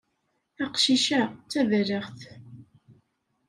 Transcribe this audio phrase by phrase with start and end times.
[0.63, 2.19] Aqcic-a d taballaɣt.